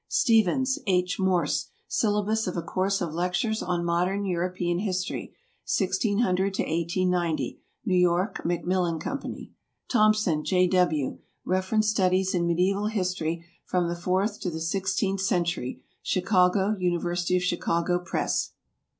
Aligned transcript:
STEPHENS, 0.07 0.79
H. 0.87 1.19
MORSE. 1.19 1.67
"Syllabus 1.87 2.47
of 2.47 2.57
a 2.57 2.63
Course 2.63 3.01
of 3.01 3.13
Lectures 3.13 3.61
on 3.61 3.85
Modern 3.85 4.25
European 4.25 4.79
History, 4.79 5.35
1600 5.67 6.45
1890." 6.57 7.61
New 7.85 7.95
York, 7.95 8.43
Macmillan 8.43 8.97
Co. 8.97 9.19
THOMPSON, 9.91 10.43
J. 10.43 10.65
W. 10.69 11.19
"Reference 11.45 11.89
Studies 11.89 12.33
in 12.33 12.47
Mediæval 12.47 12.89
History 12.89 13.45
(from 13.63 13.87
the 13.87 13.95
fourth 13.95 14.39
to 14.39 14.49
the 14.49 14.59
sixteenth 14.59 15.21
century)." 15.21 15.83
Chicago, 16.01 16.75
University 16.79 17.37
of 17.37 17.43
Chicago 17.43 17.99
Press. 17.99 18.53